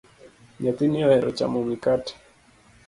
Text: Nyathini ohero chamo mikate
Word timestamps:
Nyathini 0.61 0.97
ohero 1.07 1.29
chamo 1.37 1.59
mikate 1.69 2.13